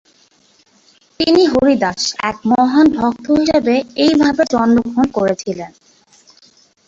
[1.19, 2.01] তিনি হরিদাস,
[2.29, 5.71] এক মহান ভক্ত হিসাবে এইভাবে জন্মগ্রহণ করেছিলেন।